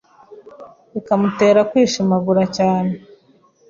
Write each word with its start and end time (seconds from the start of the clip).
bikamutera 0.93 1.59
no 1.61 1.67
kwishimagura 1.69 2.43
cyane, 2.57 2.93